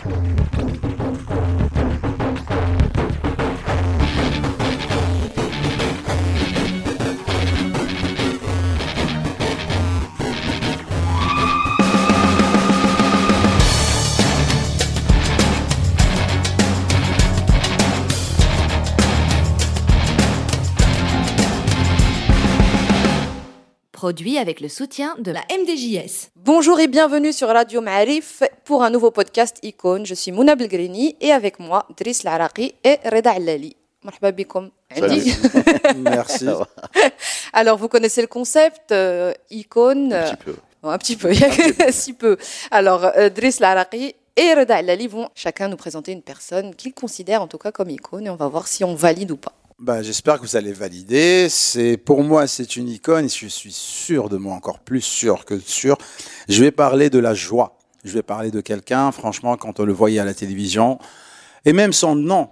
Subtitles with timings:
[0.00, 1.27] Thank you.
[24.08, 26.30] Produit avec le soutien de la MDJS.
[26.34, 30.06] Bonjour et bienvenue sur Radio Ma'arif pour un nouveau podcast Icône.
[30.06, 33.76] Je suis Mouna Belgrini et avec moi Driss Laraqi et Reda Allali.
[35.98, 36.46] Merci.
[37.52, 40.56] Alors, vous connaissez le concept euh, Icône Un petit peu.
[40.84, 42.38] euh, un petit peu, il y a que si peu.
[42.70, 47.42] Alors, euh, Driss Laraqi et Reda Allali vont chacun nous présenter une personne qu'ils considèrent
[47.42, 49.52] en tout cas comme icône et on va voir si on valide ou pas.
[49.80, 51.48] Ben, J'espère que vous allez valider.
[51.48, 55.44] C'est Pour moi, c'est une icône et je suis sûr de moi, encore plus sûr
[55.44, 55.96] que sûr.
[56.48, 57.78] Je vais parler de la joie.
[58.02, 60.98] Je vais parler de quelqu'un, franchement, quand on le voyait à la télévision,
[61.64, 62.50] et même son nom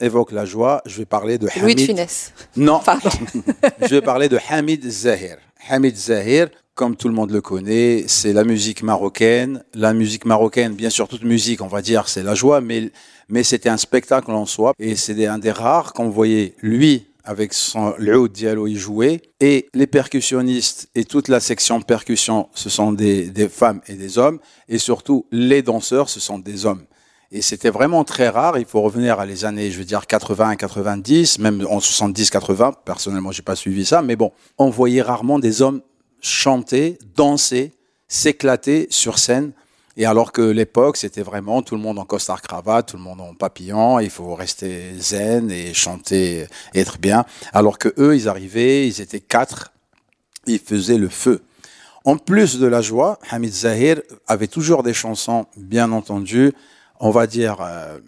[0.00, 1.86] évoque la joie, je vais parler de Louis de Hamid.
[1.86, 2.32] Funès.
[2.56, 3.10] Non, Pardon.
[3.82, 5.38] je vais parler de Hamid Zahir.
[5.68, 9.64] Hamid Zahir, comme tout le monde le connaît, c'est la musique marocaine.
[9.74, 12.90] La musique marocaine, bien sûr, toute musique, on va dire, c'est la joie, mais,
[13.28, 14.74] mais c'était un spectacle en soi.
[14.78, 19.22] Et c'est un des rares qu'on voyait lui avec son l'oud diallo y jouer.
[19.40, 24.18] Et les percussionnistes et toute la section percussion, ce sont des, des femmes et des
[24.18, 24.38] hommes.
[24.68, 26.84] Et surtout, les danseurs, ce sont des hommes.
[27.32, 28.58] Et c'était vraiment très rare.
[28.58, 32.74] Il faut revenir à les années, je veux dire, 80 90, même en 70, 80.
[32.84, 34.02] Personnellement, j'ai pas suivi ça.
[34.02, 35.82] Mais bon, on voyait rarement des hommes
[36.20, 37.72] chanter, danser,
[38.08, 39.52] s'éclater sur scène.
[39.96, 43.20] Et alors que l'époque, c'était vraiment tout le monde en costard cravate, tout le monde
[43.20, 47.24] en papillon, il faut rester zen et chanter, être bien.
[47.54, 49.72] Alors que eux, ils arrivaient, ils étaient quatre,
[50.46, 51.42] ils faisaient le feu.
[52.04, 56.52] En plus de la joie, Hamid Zahir avait toujours des chansons, bien entendu,
[57.00, 57.98] on va dire, euh,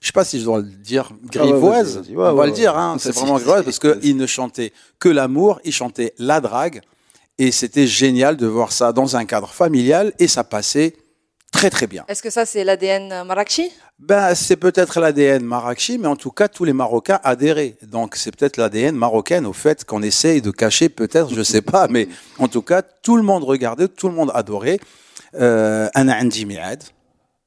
[0.00, 2.02] je sais pas si je dois le dire, grivoise.
[2.14, 5.72] On va le dire, hein, c'est vraiment grivoise parce qu'il ne chantait que l'amour, il
[5.72, 6.80] chantait la drague.
[7.38, 10.94] Et c'était génial de voir ça dans un cadre familial et ça passait
[11.52, 12.04] très très bien.
[12.08, 13.70] Est-ce que ça c'est l'ADN Marrakchi?
[13.98, 17.76] Ben, C'est peut-être l'ADN Marrakchi, mais en tout cas tous les Marocains adhéraient.
[17.82, 21.62] Donc c'est peut-être l'ADN marocaine au fait qu'on essaye de cacher peut-être, je ne sais
[21.62, 22.08] pas, mais
[22.38, 24.78] en tout cas tout le monde regardait, tout le monde adorait.
[25.34, 25.88] Euh,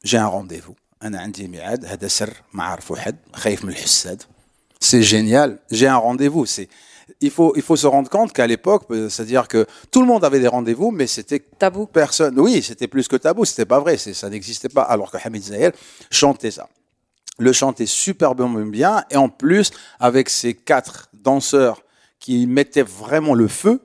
[0.03, 0.75] j'ai un rendez-vous.
[1.02, 1.84] أنا عندي ميعاد.
[1.84, 3.16] هذا سر ما عرف واحد.
[3.34, 4.22] خايف من الحساد.
[4.80, 5.58] C'est génial.
[5.72, 6.46] J'ai un rendez-vous.
[6.46, 6.68] C'est,
[7.20, 10.24] il faut, il faut se rendre compte qu'à l'époque, euh, c'est-à-dire que tout le monde
[10.24, 11.86] avait des rendez-vous, mais c'était Tabou.
[11.86, 12.38] personne.
[12.38, 14.82] Oui, c'était plus que tabou, c'était pas vrai, c'est- ça n'existait pas.
[14.82, 15.72] Alors que Hamid Zahir
[16.10, 16.68] chantait ça.
[17.38, 21.82] Le chantait superbement bien, et en plus, avec ces quatre danseurs
[22.20, 23.80] qui mettaient vraiment le feu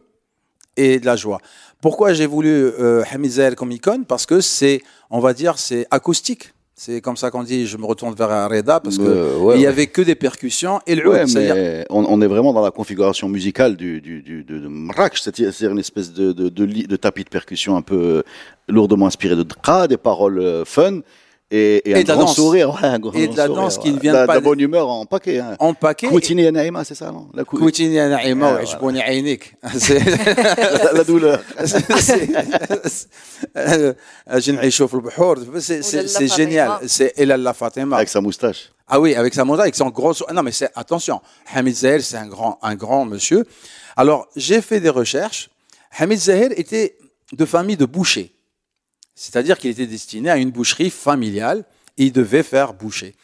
[0.77, 1.39] et de la joie.
[1.81, 5.85] Pourquoi j'ai voulu euh, Hamid Zahir comme icône Parce que c'est, on va dire, c'est
[5.91, 6.53] acoustique.
[6.80, 9.62] C'est comme ça qu'on dit, je me retourne vers Reda, parce que Euh, ouais, il
[9.62, 9.66] y ouais.
[9.66, 13.28] avait que des percussions et le Ouais, mais on, on est vraiment dans la configuration
[13.28, 17.30] musicale du, du, du, de, de Marrakech, c'est-à-dire une espèce de, de, de, tapis de
[17.30, 18.22] percussion un peu euh,
[18.68, 21.00] lourdement inspiré de dra, des paroles euh, fun
[21.50, 23.91] et, et, et, un grand sourire, ouais, un grand et de la sourire, danse qui
[23.91, 25.38] ne vient pas de bonne humeur en paquet.
[25.38, 25.56] Hein.
[25.59, 26.09] En paquet.
[26.09, 27.56] Koutini et Naïma, c'est ça, non La cou...
[27.56, 29.54] Koutini et Naïma, ouais, je connais Ainik.
[30.92, 31.41] La douleur.
[31.58, 31.78] Je
[35.54, 35.60] le.
[35.60, 36.81] C'est génial.
[36.87, 37.97] C'est Elala Fatima.
[37.97, 38.70] Avec sa moustache.
[38.87, 40.12] Ah oui, avec sa moustache, avec son gros.
[40.31, 41.22] Non, mais c'est attention.
[41.54, 43.47] Hamid Zahir, c'est un grand, un grand monsieur.
[43.97, 45.48] Alors, j'ai fait des recherches.
[45.98, 46.98] Hamid Zahir était
[47.32, 48.34] de famille de bouchers
[49.18, 51.64] c'est-à-dire qu'il était destiné à une boucherie familiale
[51.96, 53.14] il devait faire boucher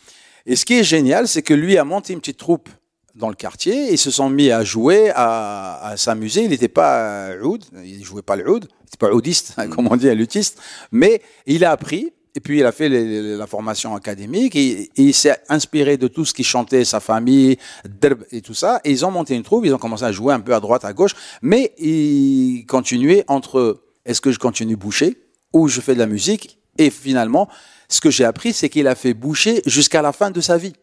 [0.46, 2.68] et ce qui est génial c'est que lui a monté une petite troupe
[3.14, 6.42] dans le quartier, ils se sont mis à jouer, à, s'amuser.
[6.42, 9.88] Il n'était pas euh, oud, il jouait pas le oud, il n'était pas oudiste, comme
[9.88, 10.60] on dit, un luthiste,
[10.90, 12.12] mais il a appris.
[12.36, 16.42] Et puis il a fait la formation académique il s'est inspiré de tout ce qui
[16.42, 18.80] chantait sa famille, Derb et tout ça.
[18.82, 20.84] Et ils ont monté une troupe, ils ont commencé à jouer un peu à droite,
[20.84, 25.16] à gauche, mais ils continuaient entre est-ce que je continue boucher?
[25.54, 26.58] Ou je fais de la musique.
[26.76, 27.48] Et finalement,
[27.88, 30.74] ce que j'ai appris, c'est qu'il a fait boucher jusqu'à la fin de sa vie.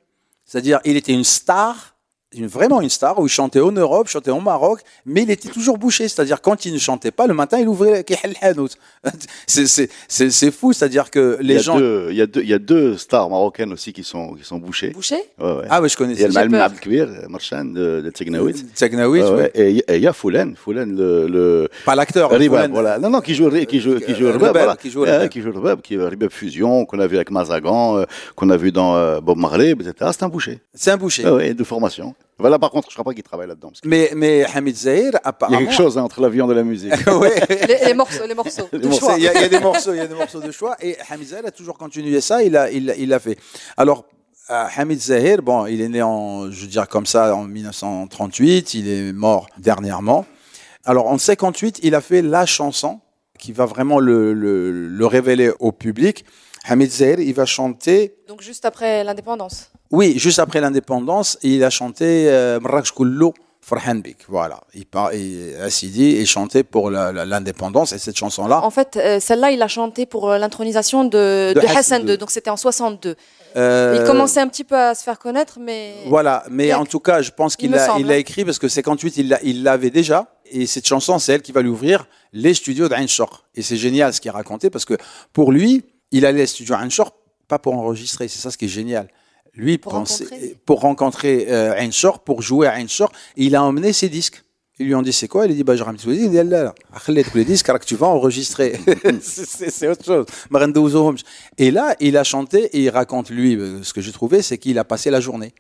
[0.46, 1.96] C'est-à-dire, il était une star,
[2.34, 5.50] une- vraiment une star, où il chantait en Europe, chantait au Maroc, mais il était
[5.50, 6.08] toujours bouché.
[6.08, 8.06] C'est-à-dire, quand il ne chantait pas, le matin, il ouvrait.
[9.48, 11.78] C'est- c'est- C'est c'est fou, c'est-à-dire que Il y, les a gens.
[11.78, 14.44] deux, il, y a deux, il y a deux stars marocaines aussi qui sont, qui
[14.44, 14.90] sont bouchées.
[14.92, 15.66] Bouché Ouais, ouais.
[15.70, 16.62] Ah oui, je Il y a le Malm peur.
[16.64, 18.54] Abdelkbir, Marchan de, de Tegnaoui.
[18.76, 19.52] Tegnaoui, Ouais, ouais.
[19.56, 22.32] Et il y a- et il y a Foulen, Foulen le, le Pas l'acteur.
[22.32, 22.72] Ribab, Foulen.
[22.72, 23.00] voilà.
[23.00, 24.76] Non, non, qui joue, qui joue, qui joue Euh, Ribab, Rebab, voilà.
[24.78, 25.30] qui joue Rebab.
[25.30, 28.06] qui joue Ribab, qui est Ribab Fusion, qu'on a vu avec Mazagan, euh,
[28.36, 29.94] qu'on a vu dans euh, Bob Marley, etc.
[30.14, 30.60] C'est un boucher.
[30.74, 31.28] C'est un boucher.
[31.30, 32.16] Ouais, de formation.
[32.42, 33.70] Voilà, par contre, je crois pas qu'il travaille là-dedans.
[33.70, 35.60] que Mais, mais Hamid Zahir, Il y a apparemment.
[35.60, 36.92] quelque chose hein, entre la viande et la musique.
[37.08, 37.34] Ouais.
[37.68, 39.16] Les, les morceaux, les morceaux de morceaux, choix.
[39.18, 40.76] Il y, a, il y a des morceaux, il y a des morceaux de choix.
[40.82, 42.44] Et Hamid Zahir a toujours continué ça.
[42.44, 43.38] Il a, il, il l'a fait.
[43.78, 44.06] Alors,
[44.50, 48.74] euh, Hamid Zahir, bon, il est né en, je veux dire comme ça, en 1938.
[48.74, 50.26] Il est mort dernièrement.
[50.86, 53.00] Alors, en 58, il a fait la chanson
[53.38, 56.26] qui va vraiment le, le, le révéler au public.
[56.66, 59.72] Hamid Zahir, il va chanter Donc juste après l'indépendance.
[59.92, 63.32] Oui, juste après l'indépendance, il a chanté euh, Marrakech Kullu
[63.64, 64.18] Farhan Bik.
[64.28, 64.60] Voilà.
[64.74, 65.12] Il part,
[65.62, 67.94] Assidi et chanté pour l'indépendance.
[67.94, 71.60] Et cette chanson-là, En fait, euh, celle-là, il a chanté pour euh, l'intronisation de, De
[71.60, 72.18] de Hassan II.
[72.18, 73.16] Donc c'était en 62.
[73.58, 76.44] euh, Il commençait un petit peu à se faire connaître, mais Voilà.
[76.50, 78.18] Mais en tout cas, je pense Il qu'il il l'a hein.
[78.18, 80.34] écrit parce que 58, il l'a- il l'avait déjà.
[80.50, 83.06] Et cette chanson, c'est elle qui va lui ouvrir les studios d'Ain.
[83.56, 84.96] Et c'est génial ce qu'il racontait parce que
[85.34, 87.14] pour lui, il allait aux studios Ain Shor
[87.48, 88.28] pas pour enregistrer.
[88.28, 89.08] C'est ça ce qui est génial.
[89.56, 91.90] Lui, pour rencontrer, pour, rencontrer euh,
[92.24, 94.44] pour jouer à Ainsor, il a emmené ses disques.
[94.80, 95.46] Ils lui ont dit c'est quoi?
[95.46, 96.32] Il a dit bah, je ramène tous les disques.
[96.34, 98.80] Il a dit tous les disques car que tu vas enregistrer.
[99.22, 100.26] c'est autre chose.
[101.58, 104.58] Et là, il a chanté et il raconte lui euh, ce que j'ai trouvé, c'est
[104.58, 105.54] qu'il a passé la journée.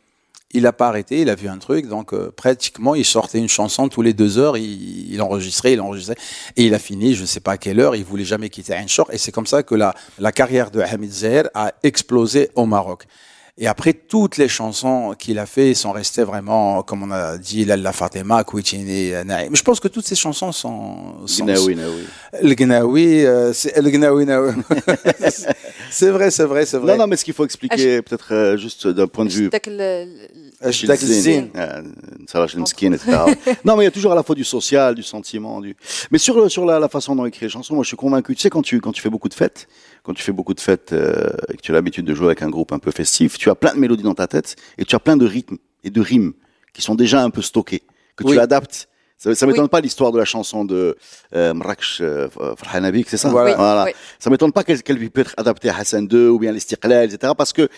[0.53, 3.47] Il n'a pas arrêté, il a vu un truc, donc euh, pratiquement il sortait une
[3.47, 6.17] chanson tous les deux heures, il, enregistrait, il enregistrait,
[6.57, 8.73] et il a fini, je ne sais pas à quelle heure, il voulait jamais quitter
[8.73, 12.65] Ainsor, et c'est comme ça que la, la carrière de Hamid Zahir a explosé au
[12.65, 13.05] Maroc.
[13.57, 17.65] Et après, toutes les chansons qu'il a fait sont restées vraiment, comme on a dit,
[17.65, 19.55] Lalla Fatima, Kouitini, Naïm.
[19.55, 21.27] Je pense que toutes ces chansons sont...
[21.27, 22.05] sont Gnaoui, Gnaoui.
[22.41, 24.53] Le Gnaoui, euh, c'est le Gnaoui, Gnaoui.
[25.91, 26.93] c'est vrai, c'est vrai, c'est vrai.
[26.93, 29.49] Non, non, mais ce qu'il faut expliquer, peut-être euh, juste d'un point de vue
[30.61, 31.21] Hashtag Zine.
[31.21, 31.49] Zine.
[31.55, 31.81] Euh,
[32.27, 33.11] Sarah Schlemskin, etc.
[33.65, 35.75] non, mais il y a toujours à la fois du social, du sentiment, du.
[36.11, 38.35] Mais sur le- sur la, la façon dont écrire les chansons, moi, je suis convaincu.
[38.35, 39.67] Tu sais, quand tu quand tu fais beaucoup de fêtes,
[40.03, 42.41] quand tu fais beaucoup de fêtes euh, et que tu as l'habitude de jouer avec
[42.43, 44.95] un groupe un peu festif, tu as plein de mélodies dans ta tête et tu
[44.95, 46.33] as plein de rythmes et de rimes
[46.73, 47.81] qui sont déjà un peu stockés
[48.15, 48.33] que Oui.
[48.33, 48.87] tu adaptes.
[49.23, 49.69] Ça, ça m'étonne Oui.
[49.69, 50.97] pas l'histoire de la chanson de
[51.35, 52.27] euh, Marrakech euh,
[52.73, 53.83] Habib, c'est ça Voilà.
[53.83, 53.99] Oui, oui.
[54.17, 57.33] Ça m'étonne pas qu'elle qu'elle peut être adaptée à Hassan II ou bien l'Istiqlal, etc.
[57.37, 57.69] Parce que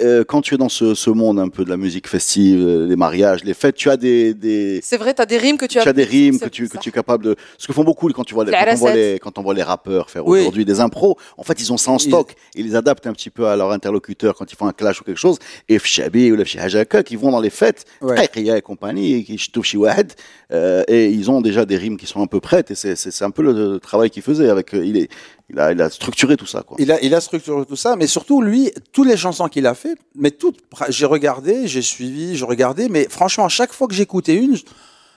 [0.00, 2.86] euh, quand tu es dans ce, ce monde un peu de la musique festive, euh,
[2.86, 5.64] les mariages, les fêtes, tu as des, des C'est vrai, tu as des rimes que
[5.64, 5.88] tu tu as.
[5.88, 6.78] as des rimes que tu, que ça.
[6.78, 7.36] tu es capable de.
[7.56, 9.54] Ce que font beaucoup quand tu vois les, quand on voit les, quand on voit
[9.54, 10.40] les rappeurs faire Oui.
[10.40, 11.16] aujourd'hui des impros.
[11.38, 12.34] En fait, ils ont ça en stock.
[12.54, 15.04] Ils les adaptent un petit peu à leur interlocuteur quand ils font un clash ou
[15.04, 15.38] quelque chose.
[15.70, 18.28] Et Fchabi ou la Fchihajaka qui vont dans les fêtes, Ouais.
[18.36, 20.12] Et compagnie, et qui wahed,
[20.52, 22.70] euh, euh, et ils ont déjà des rimes qui sont un peu prêtes.
[22.70, 24.48] Et c'est un peu le, travail qu'il faisait.
[24.48, 25.08] Avec, euh, il, est,
[25.50, 26.64] il, a, structuré tout ça.
[26.78, 30.30] Il, a, structuré tout ça, mais surtout, lui, toutes les chansons qu'il a fait, mais
[30.30, 30.58] toutes,
[30.88, 34.56] j'ai regardé, j'ai suivi, je regardais, mais franchement, à chaque fois que j'écoutais une,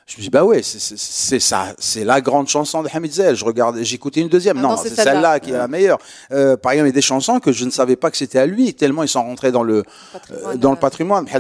[0.08, 3.36] je me dis, bah ouais, c'est ça, c'est la grande chanson de Hamid Zell.
[3.36, 4.60] Je regardais, j'écoutais une deuxième.
[4.60, 5.98] Ah non, c'est celle-là qui est la meilleure.
[6.32, 8.38] Euh, par exemple, il y a des chansons que je ne savais pas que c'était
[8.38, 9.84] à lui, tellement ils sont rentrés dans le, le
[10.14, 11.28] patrimoine, euh, dans le patrimoine.
[11.28, 11.38] Je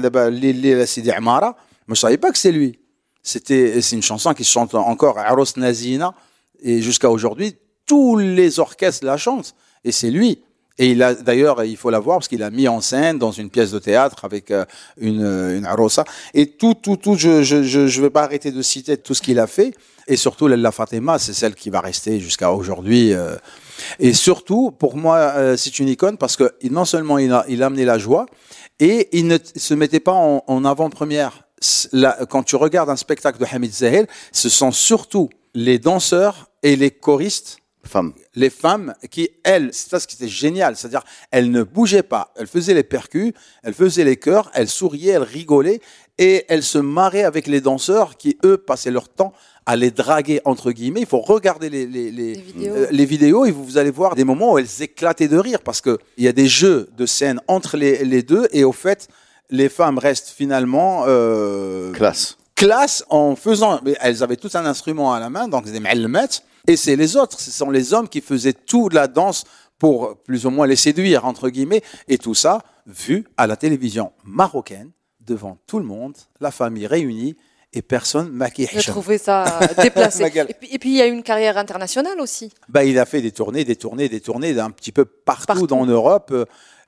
[1.91, 2.79] ne savais pas que c'est lui.
[3.25, 6.13] C'était c'est une chanson qui se chante encore Aros Nazina.
[6.61, 7.57] Et jusqu'à aujourd'hui
[7.87, 9.55] tous les orchestres la chantent.
[9.83, 10.43] Et c'est lui.
[10.77, 13.31] Et il a d'ailleurs, il faut la voir parce qu'il a mis en scène dans
[13.31, 14.65] une pièce de théâtre avec euh,
[14.97, 16.03] une euh, une arosa.
[16.35, 19.23] Et tout tout tout je je je, je vais pas arrêter de citer tout ce
[19.23, 19.73] qu'il a fait.
[20.07, 23.35] Et surtout la Fatima, c'est celle qui va rester jusqu'à aujourd'hui euh,
[23.99, 27.65] et surtout pour moi c'est une icône parce que non seulement il a il a
[27.65, 28.27] amené la joie
[28.79, 31.44] et il ne se mettait pas en avant-première.
[32.29, 36.91] Quand tu regardes un spectacle de Hamid Zahel, ce sont surtout les danseurs et les
[36.91, 37.57] choristes
[38.35, 42.33] les femmes qui, elles, c'est ça ce qui était génial, c'est-à-dire elles ne bougeaient pas,
[42.35, 45.81] elles faisaient les percus, elles faisaient les chœurs, elles souriaient, elles rigolaient
[46.17, 49.33] et elles se marraient avec les danseurs qui, eux, passaient leur temps
[49.65, 51.01] à les draguer, entre guillemets.
[51.01, 52.73] Il faut regarder les, les, les, Les vidéos.
[52.75, 55.61] euh, les vidéos et vous, vous allez voir des moments où elles éclataient de rire
[55.61, 59.07] parce qu'il y a des jeux de scène entre les, les deux et au fait,
[59.49, 62.37] les femmes restent finalement euh, Classe.
[62.55, 63.79] classe en faisant.
[64.01, 67.39] Elles avaient tout un instrument à la main, donc des ma'allemettes, et c'est les autres,
[67.39, 69.43] ce sont les hommes qui faisaient toute la danse
[69.77, 74.11] pour plus ou moins les séduire, entre guillemets, et tout ça vu à la télévision
[74.23, 77.35] marocaine, devant tout le monde, la famille réunie,
[77.73, 78.69] et personne maquillé.
[78.71, 80.23] J'ai trouvé ça déplacé.
[80.23, 80.47] Ma gueule.
[80.49, 82.53] et, puis, et puis, il y a une carrière internationale aussi.
[82.69, 85.67] Bah, il a fait des tournées, des tournées, des tournées d'un petit peu partout, Partout.
[85.67, 86.33] dans l'Europe.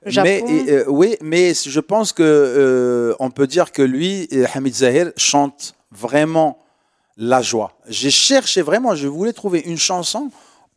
[0.06, 5.12] Mais euh, oui, mais je pense que euh, on peut dire que lui, Hamid Zahir,
[5.16, 6.64] chante vraiment
[7.16, 7.72] la joie.
[7.88, 10.30] J'ai cherché vraiment, je voulais trouver une chanson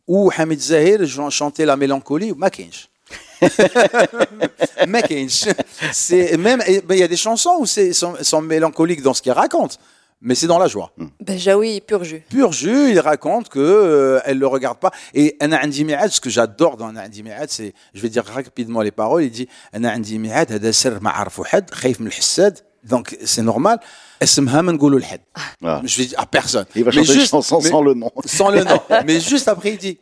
[0.08, 1.00] où Hamid Zahir
[1.30, 2.90] chantait la mélancolie, ma kinch.
[4.88, 5.46] Ma kinch.
[5.92, 9.22] C'est même, ben, il y a des chansons où c'est sont, sont mélancoliques dans ce
[9.22, 9.80] qu'il raconte,
[10.22, 10.92] mais c'est dans la joie.
[10.98, 11.08] Hmm.
[11.20, 12.24] Ben Jaoui, pur jus.
[12.30, 14.92] Pur jus, il raconte que euh, elle le regarde pas.
[15.14, 18.24] Et Anna Andi Mi'ad, ce que j'adore dans Anna Andi Mi'ad, c'est, je vais dire
[18.24, 22.10] rapidement les paroles, il dit Anna Andi Mi'ad, hada sir ma'arfu had, khayf min.
[22.84, 23.80] Donc c'est normal.
[24.20, 25.22] Esmha men goulou l'had.
[25.64, 25.82] Ah.
[25.84, 26.66] Je vais dire à personne.
[26.76, 28.12] Il va mais sans le nom.
[28.26, 28.80] Sans le nom.
[29.06, 29.98] mais juste après, il dit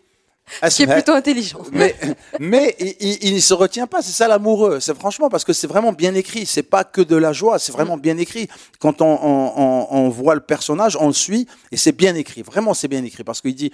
[0.64, 1.62] ce qui est plutôt intelligent.
[1.72, 1.96] Mais,
[2.40, 4.80] mais il, ne se retient pas, c'est ça l'amoureux.
[4.80, 6.46] C'est franchement parce que c'est vraiment bien écrit.
[6.46, 8.02] C'est pas que de la joie, c'est vraiment mm.
[8.02, 8.48] bien écrit.
[8.80, 12.42] Quand on, on, on, voit le personnage, on le suit et c'est bien écrit.
[12.42, 13.72] Vraiment, c'est bien écrit parce qu'il dit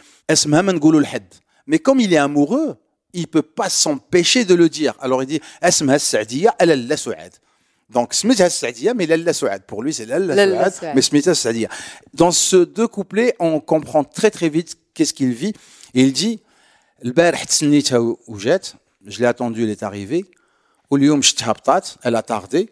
[1.67, 2.75] Mais comme il est amoureux,
[3.13, 4.93] il peut pas s'empêcher de le dire.
[4.99, 5.41] Alors il dit
[7.89, 8.15] donc,
[8.95, 9.63] mais Lalla Souad.
[9.67, 11.67] Pour lui, c'est Lalla Souad, mais
[12.13, 15.53] Dans ce deux couplets, on comprend très très vite qu'est-ce qu'il vit.
[15.93, 16.41] Il dit,
[17.04, 18.66] البارح تسنيتها و- وجات
[19.06, 20.24] je l'ai attendu elle est arrivée
[20.90, 22.66] واليوم شفتها بطات elle a tardé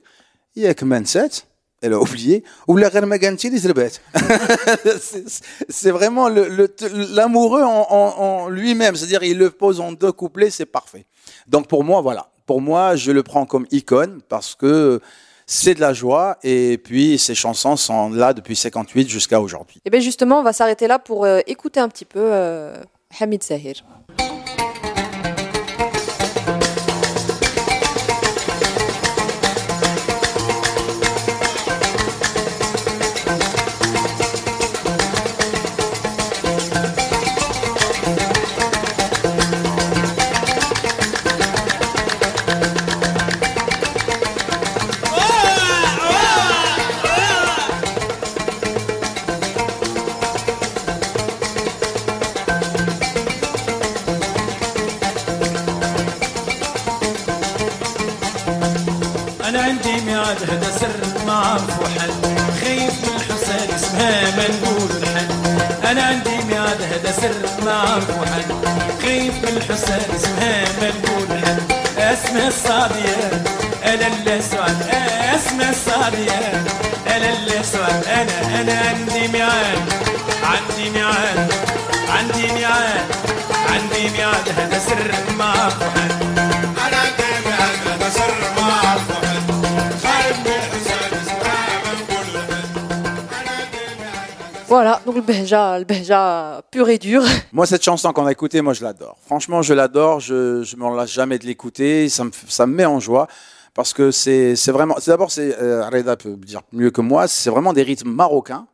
[0.57, 1.37] ياك ما نسات
[1.87, 3.93] elle a oublié ولا غير ما قالتي لي زربات
[4.85, 5.41] C'est-
[5.79, 10.13] c'est vraiment le- le- l'amoureux en, en- en lui-même c'est-à-dire il le pose en deux
[10.13, 11.05] couplets c'est parfait
[11.47, 15.01] donc pour moi voilà pour moi je le prends comme icône parce que
[15.47, 19.91] c'est de la joie et puis ces chansons sont là depuis 58 jusqu'à aujourd'hui Et
[19.91, 22.77] bien justement, on va s'arrêter là pour euh, écouter un petit peu euh,
[23.20, 23.84] Hamid Zahir.
[76.03, 76.65] اسمها الصادية
[77.17, 79.79] انا اللي سعد انا انا عندي ميعاد
[80.43, 81.53] عندي ميعاد
[82.09, 83.05] عندي ميعاد
[83.73, 86.23] عندي ميعاد هذا سر ما عرفو حد
[86.87, 93.69] انا عندي ميعاد هذا سر ما عرفو حد خايف من الحسين اسمها ما نقولوا لحد
[94.69, 97.23] Voilà, donc le Behja, le Behja pur et dur.
[97.53, 99.17] Moi, cette chanson qu'on a écoutée, moi, je l'adore.
[99.27, 100.21] Franchement, je l'adore.
[100.21, 102.11] Je, je m'en lasse jamais de l'écouter.
[102.11, 103.29] Ça me, f- ça me met en joie
[103.74, 104.96] parce que c'est, vraiment.
[105.06, 107.28] D'abord, c'est euh, Reda peut dire mieux que moi.
[107.28, 108.68] C'est vraiment des rythmes marocains.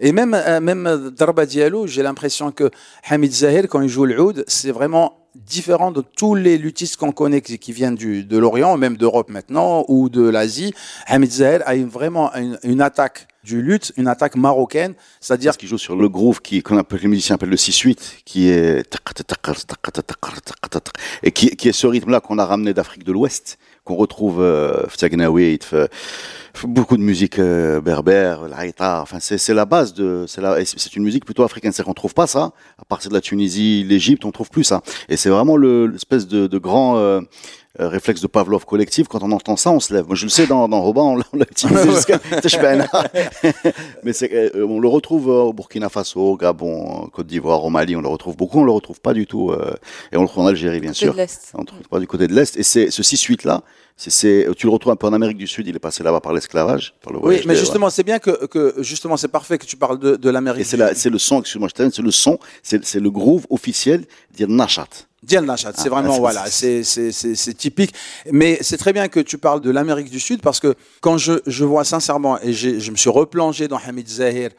[0.00, 2.70] Et même, euh, même euh, Darba Diallo, j'ai l'impression que
[3.08, 7.12] Hamid Zahir, quand il joue le oud, c'est vraiment différent de tous les luthistes qu'on
[7.12, 10.72] connaît qui, viennent du, de l'Orient, même d'Europe maintenant, ou de l'Asie.
[11.06, 15.96] Hamid Zahir a vraiment une, attaque du luth, une attaque marocaine, c'est-à-dire qu'il joue sur
[15.96, 18.84] le groove qui, qu'on appelle, les musiciens appellent le 6-8, qui est,
[21.22, 23.58] et qui, qui est ce rythme-là qu'on a ramené d'Afrique de l'Ouest,
[23.88, 24.44] qu'on retrouve,
[24.88, 25.88] Ftagnaoui, f- f-
[26.66, 30.96] beaucoup de musique euh, berbère, l'haïta, enfin, c'est, c'est la base de, c'est la, c'est
[30.96, 34.24] une musique plutôt africaine, c'est qu'on trouve pas ça, à partir de la Tunisie, l'Égypte,
[34.24, 34.82] on trouve plus ça.
[35.08, 37.20] Et c'est vraiment le, l'espèce de, de grand, euh,
[37.80, 40.06] euh, réflexe de Pavlov collectif, quand on entend ça, on se lève.
[40.06, 42.18] Moi, je le sais, dans, dans Roban, on l'a- utilisé jusqu'à.
[44.02, 47.62] Mais c'est, euh, on le retrouve euh, au Burkina Faso, au Gabon, en Côte d'Ivoire,
[47.64, 49.74] au Mali, on le retrouve beaucoup, on le retrouve pas du tout, euh,
[50.12, 51.12] et on le retrouve en Algérie, bien Côté sûr.
[51.12, 51.52] de l'Est.
[51.54, 52.56] On ne trouve pas du côté de l'Est.
[52.56, 53.62] Et c'est ce 6-8 là,
[54.10, 56.32] c'est, tu le retrouves un peu en Amérique du Sud, il est passé là-bas par
[56.32, 59.58] l'esclavage, par le Oui, voyage mais de- justement, c'est bien que, que justement, c'est parfait
[59.58, 60.60] que tu parles de, de l'Amérique.
[60.62, 64.04] Et c'est la, c'est le son, excuse-moi, je c'est le son, c'est, le groove officiel
[64.32, 64.86] dire Nachat.
[65.20, 66.82] Diane Lachat, c'est Ah, vraiment voilà, c'est
[67.56, 67.92] typique.
[68.30, 71.40] Mais c'est très bien que tu parles de l'Amérique du Sud parce que quand je
[71.46, 74.50] je vois sincèrement et je me suis replongé dans Hamid Zahir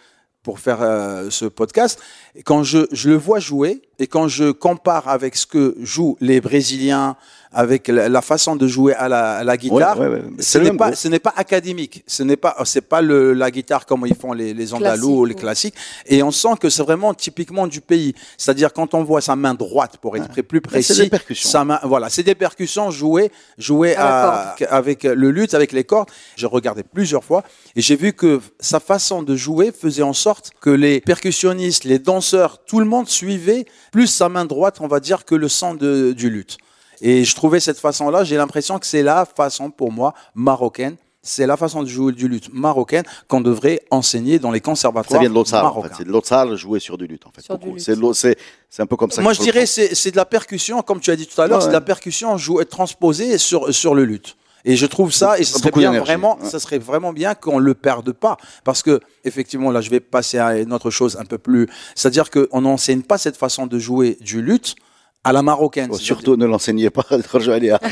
[0.43, 2.01] pour faire euh, ce podcast,
[2.35, 6.17] et quand je je le vois jouer et quand je compare avec ce que jouent
[6.19, 7.15] les Brésiliens
[7.51, 10.23] avec la, façon de jouer à la, à la guitare, Ouais, ouais, ouais.
[10.39, 13.87] ce n'est pas ce n'est pas académique, ce n'est pas c'est pas le, la guitare
[13.87, 15.39] comme ils font les les andalous Classique, ou les ouais.
[15.41, 15.75] classiques
[16.05, 18.13] et on sent que c'est vraiment typiquement du pays.
[18.37, 21.49] C'est-à-dire quand on voit sa main droite pour être plus Mais c'est précis, des percussions.
[21.49, 24.39] sa main, voilà, c'est des percussions jouées, jouées À la
[24.69, 26.09] à- avec le luth, avec les cordes.
[26.35, 27.43] J'ai regardé plusieurs fois
[27.75, 31.97] et j'ai vu que sa façon de jouer faisait en sorte que les percussionnistes, les
[31.99, 35.73] danseurs, tout le monde suivait plus sa main droite, on va dire, que le son
[35.73, 36.57] de- du luth.
[37.01, 40.95] Et je trouvais cette façon-là, j'ai l'impression que c'est la façon pour moi marocaine.
[41.21, 45.19] C'est la façon de jouer du luth marocaine qu'on devrait enseigner dans les conservatoires Ça
[45.19, 45.89] vient de l'autre salle, en marocains.
[45.89, 45.95] fait.
[45.97, 47.41] C'est de l'autre salle jouer sur du luth, en fait.
[47.41, 49.21] C'est, un peu comme ça.
[49.21, 51.57] Moi, je dirais c'est c'est de la percussion, comme tu as dit tout à l'heure,
[51.57, 54.37] Ouais, c'est de la percussion jouée, transposée sur sur le luth.
[54.65, 56.49] Et je trouve ça, et ce serait bien vraiment, ouais.
[56.49, 60.37] ça serait vraiment bien qu'on le perde pas, parce que effectivement, là, je vais passer
[60.37, 64.17] à une autre chose un peu plus, c'est-à-dire qu'on n'enseigne pas cette façon de jouer
[64.21, 64.75] du luth
[65.23, 65.89] à la marocaine.
[65.91, 67.05] Oh, surtout, ne l'enseignez pas.
[67.31, 67.79] Roger Alia.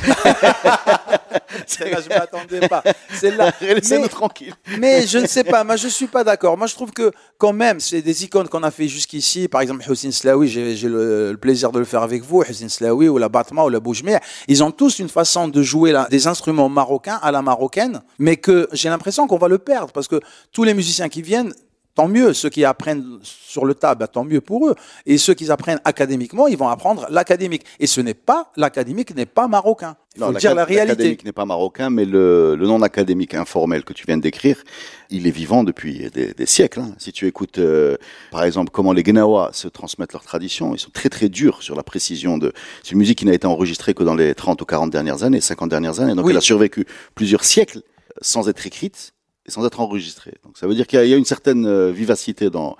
[1.65, 2.83] Celle-là, je m'attendais pas.
[3.13, 3.51] Celle-là.
[3.61, 4.53] Laissez-nous Mais- tranquille.
[4.79, 6.57] Mais je ne sais pas, moi je suis pas d'accord.
[6.57, 9.47] Moi je trouve que quand même, c'est des icônes qu'on a fait jusqu'ici.
[9.47, 12.43] Par exemple, Hussein Slaoui, j'ai j'ai le, le plaisir de le faire avec vous.
[12.47, 15.91] Hussein Slaoui ou la Batma ou la Boujmir, ils ont tous une façon de jouer
[15.91, 19.91] la- des instruments marocains à la marocaine, mais que j'ai l'impression qu'on va le perdre
[19.91, 20.19] parce que
[20.51, 21.53] tous les musiciens qui viennent,
[21.97, 22.31] tant mieux.
[22.33, 24.75] Ceux qui apprennent sur le tas, bah, tant mieux pour eux.
[25.05, 27.63] Et ceux qui apprennent académiquement, ils vont apprendre l'académique.
[27.79, 29.95] Et ce n'est pas, l'académique n'est pas marocain.
[30.15, 30.89] Il faut Non, dire la réalité.
[30.93, 34.63] L'académique n'est pas marocain, mais le, le non académique informel que tu viens de décrire,
[35.09, 36.79] il est vivant depuis des, des siècles.
[36.81, 36.93] hein.
[36.99, 37.97] Si tu écoutes, euh,
[38.31, 41.75] par exemple, comment les Gnawa se transmettent leur tradition, ils sont très très durs sur
[41.75, 42.53] la précision de.
[42.83, 45.41] C'est une musique qui n'a été enregistrée que dans les 30 ou 40 dernières années,
[45.41, 46.15] 50 dernières années.
[46.15, 46.31] Donc Oui.
[46.31, 46.85] elle a survécu
[47.15, 47.81] plusieurs siècles
[48.21, 49.13] sans être écrite
[49.47, 50.33] sans être enregistré.
[50.43, 52.75] Donc ça veut dire qu'il y, a une certaine euh, vivacité dans,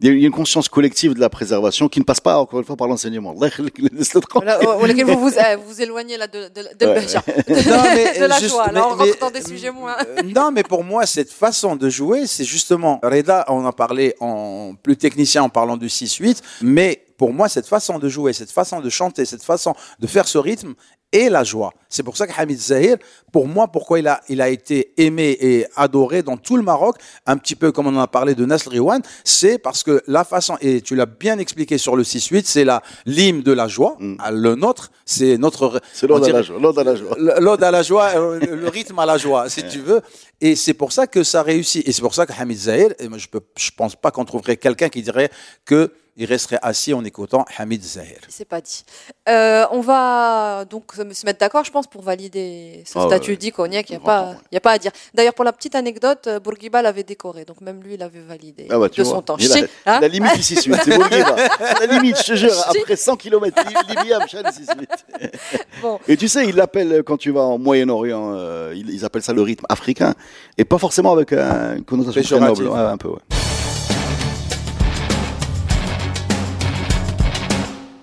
[0.00, 2.66] il y a une conscience collective de la préservation qui ne passe pas encore une
[2.66, 3.34] fois par l'enseignement.
[3.34, 3.64] Voilà, vous
[5.38, 6.86] euh, vous, éloignez là de, de, de,
[8.26, 8.70] la juste, joie.
[8.72, 9.96] Là, on des euh, sujets moins.
[10.24, 14.74] Non, mais pour moi, cette façon de jouer, c'est justement Reda, on en parlait en
[14.74, 18.80] plus technicien en parlant du 6-8, mais pour moi, cette façon de jouer, cette façon
[18.80, 20.74] de chanter, cette façon de faire ce rythme
[21.12, 21.72] est la joie.
[21.88, 22.96] C'est pour ça que Hamid Zahir,
[23.32, 26.96] pour moi, pourquoi il a, il a été aimé et adoré dans tout le Maroc,
[27.26, 30.24] un petit peu comme on en a parlé de Nasl Riwan, c'est parce que la
[30.24, 33.96] façon, et tu l'as bien expliqué sur le 6-8, c'est la l'hymne de la joie.
[33.98, 34.16] Mm.
[34.20, 35.80] Ah, Le nôtre, c'est notre...
[35.92, 36.58] C'est l'ordre on à la joie.
[36.58, 37.16] L'ordre à la joie.
[37.18, 40.00] l'ode à la joie, euh, le rythme à la joie, si tu veux.
[40.40, 41.86] Et c'est pour ça que ça réussit.
[41.86, 44.24] Et c'est pour ça que Hamid Zahir, et moi, je peux, je pense pas qu'on
[44.24, 45.30] trouverait quelqu'un qui dirait
[45.64, 48.18] que il resterait assis en écoutant Hamid Zahir.
[48.28, 48.84] C'est pas dit.
[49.28, 53.36] Euh, on va donc se mettre d'accord, je pense, pour valider ce Ah statut ouais.
[53.36, 53.88] d'iconiaque.
[53.88, 54.92] Il n'y a, pas- y a pas à dire.
[55.14, 57.44] D'ailleurs, pour la petite anecdote, euh, Bourguiba l'avait décoré.
[57.44, 59.04] Donc même lui, il avait validé Ah bah, de vois.
[59.04, 59.36] son temps.
[59.38, 61.36] Il Je a- sais, hein La limite ici c'est Bourguiba.
[61.80, 64.18] La limite, je te jure, après 100 km, Libya.
[65.80, 65.98] Bon.
[66.08, 69.32] Et tu sais, ils l'appellent, quand tu vas en Moyen-Orient, euh, ils, ils appellent ça
[69.32, 70.14] le rythme africain,
[70.58, 72.68] et pas forcément avec un- une connotation très noble.
[72.68, 73.18] Ouais, un peu, ouais.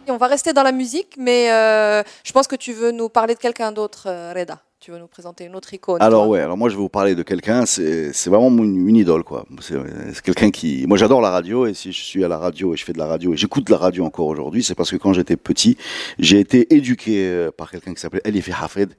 [0.10, 3.36] On va rester dans la musique, mais euh, je pense que tu veux nous parler
[3.36, 4.60] de quelqu'un d'autre, euh, Reda.
[4.80, 6.02] Tu veux nous présenter une autre icône.
[6.02, 6.32] Alors toi.
[6.32, 9.46] ouais, alors moi je vais vous parler de quelqu'un, c'est vraiment une, une idole quoi.
[9.62, 12.78] C'est quelqu'un qui, moi j'adore la radio et si je suis à la radio et
[12.78, 15.12] je fais de la radio et j'écoute la radio encore aujourd'hui, c'est parce que quand
[15.12, 15.76] j'étais petit,
[16.18, 18.94] j'ai été éduqué euh, par quelqu'un qui s'appelait Elifi Hafed.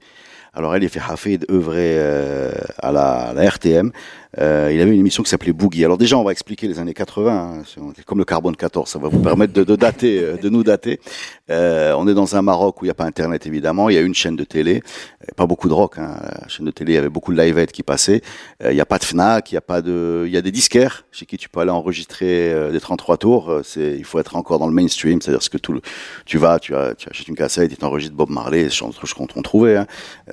[0.53, 3.91] Alors Elifi Hafed œuvrait euh, à, la, RTM.
[4.39, 5.83] Euh, il avait une émission qui s'appelait Boogie.
[5.83, 9.09] Alors déjà on va expliquer les années 80, hein, comme le carbone 14, ça va
[9.09, 11.01] vous permettre de, dater, euh, de nous dater.
[11.49, 13.97] Euh, on est dans un Maroc où il n'y a pas Internet évidemment, il y
[13.97, 14.83] a une chaîne de télé,
[15.35, 15.97] pas beaucoup de rock.
[15.97, 16.15] Hein.
[16.41, 18.21] La chaîne de télé, il y avait beaucoup de livettes qui passaient.
[18.63, 20.51] Il n'y a pas de Fnac, il y a pas de, il y a des
[20.51, 23.61] disquaires chez qui tu peux aller enregistrer des 33 tours.
[23.75, 25.81] Il faut être encore dans le mainstream, c'est-à-dire ce que tout le,
[26.25, 29.13] tu vas, tu, achètes une cassette, et tu enregistres Bob Marley, ce genre de trucs
[29.13, 29.87] qu'on trouvait, hein.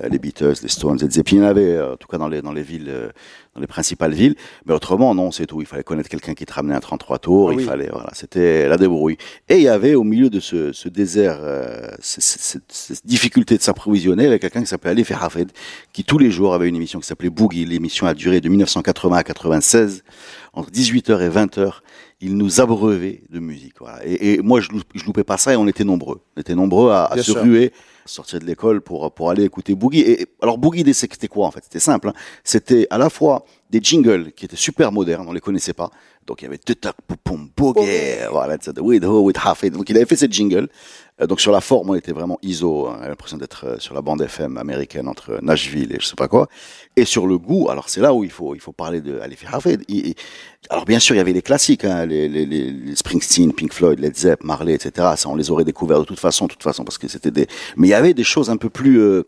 [0.08, 2.88] Les Beatles, les Stones, les Zeppelin, en tout cas dans les dans les villes.
[2.88, 3.08] euh,
[3.54, 5.60] dans les principales villes, mais autrement non, c'est tout.
[5.60, 7.50] Il fallait connaître quelqu'un qui te ramenait un 33 tours.
[7.50, 9.16] Ah il fallait, voilà, c'était la débrouille.
[9.48, 13.62] Et il y avait au milieu de ce, ce désert, euh, cette, cette difficulté de
[13.62, 15.50] s'approvisionner, avec quelqu'un qui s'appelait Ali Hafed,
[15.92, 17.64] qui tous les jours avait une émission qui s'appelait Boogie.
[17.64, 20.04] L'émission a duré de 1980 à 96,
[20.52, 21.80] entre 18h et 20h.
[22.20, 23.74] Il nous abreuvait de musique.
[23.78, 24.04] Voilà.
[24.04, 26.20] Et, et moi, je, je loupais pas ça et on était nombreux.
[26.36, 27.42] On était nombreux à, à se sûr.
[27.42, 27.72] ruer,
[28.06, 30.00] sortir de l'école pour, pour aller écouter Boogie.
[30.00, 31.62] Et, alors, Boogie, c'était quoi en fait?
[31.62, 32.08] C'était simple.
[32.08, 32.14] hein.
[32.42, 35.90] C'était à la fois des jingles qui étaient super modernes, on les connaissait pas.
[36.26, 37.80] Donc il y avait Tutak Poupom Boogie,
[38.30, 38.72] voilà, etc.
[38.80, 39.72] with Ho, with Hafid.
[39.74, 40.68] Donc il avait fait ces jingles.
[41.20, 42.86] Euh, donc sur la forme, on était vraiment ISO.
[42.86, 43.00] hein.
[43.08, 46.48] L'impression d'être euh, sur la bande FM américaine entre Nashville et je sais pas quoi.
[46.96, 49.18] Et sur le goût, alors c'est là où il faut il faut parler de.
[49.88, 50.14] Il- il-
[50.70, 53.72] alors bien sûr, il y avait les classiques, hein, les, les, les, les Springsteen, Pink
[53.72, 55.08] Floyd, Led Zepp, Marley, etc.
[55.16, 57.46] Ça, on les aurait découverts de toute façon, de toute façon, parce que c'était des.
[57.76, 59.00] Mais il y avait des choses un peu plus.
[59.00, 59.22] euh,